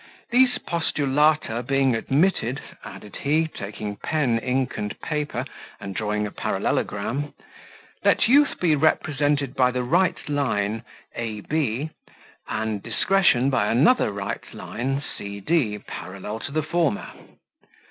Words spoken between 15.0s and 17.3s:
c d, parallel to the former.